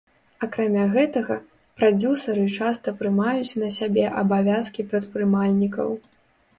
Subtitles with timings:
[0.45, 1.37] Акрамя гэтага,
[1.81, 5.89] прадзюсары часта прымаюць на сябе абавязкі прадпрымальнікаў.